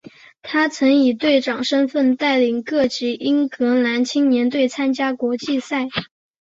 [0.41, 5.89] 他曾以队长身份带领各级英格兰青年队参加国际赛。